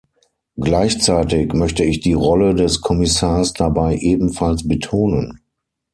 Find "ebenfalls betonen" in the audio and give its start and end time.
3.97-5.41